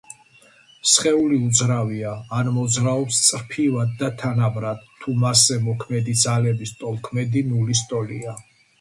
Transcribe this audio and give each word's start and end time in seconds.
სხეული 0.91 1.37
უძრავია 1.49 2.13
ან 2.39 2.49
მოძრაობს 2.57 3.21
წრფივად 3.27 3.93
და 4.01 4.11
თანაბრად 4.25 4.91
თუ 5.05 5.17
მასზე 5.27 5.63
მოქმედი 5.71 6.19
ძალების 6.27 6.77
ტოლქმედი 6.85 7.49
ნულის 7.55 7.89
ტოლია. 7.95 8.39